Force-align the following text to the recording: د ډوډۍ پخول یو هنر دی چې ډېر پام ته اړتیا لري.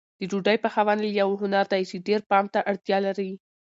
د 0.19 0.21
ډوډۍ 0.29 0.57
پخول 0.63 0.99
یو 1.19 1.29
هنر 1.41 1.65
دی 1.73 1.81
چې 1.89 2.03
ډېر 2.07 2.21
پام 2.29 2.45
ته 2.53 2.59
اړتیا 2.71 2.97
لري. 3.07 3.31